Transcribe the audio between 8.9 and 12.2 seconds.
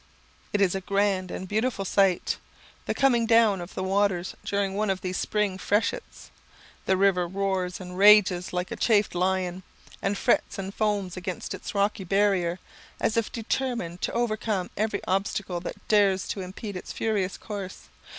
lion; and frets and foams against its rocky